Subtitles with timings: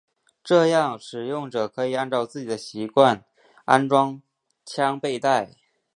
[0.43, 3.23] 这样使用者可以按照自己的习惯
[3.65, 4.19] 安装
[4.65, 5.51] 枪背带。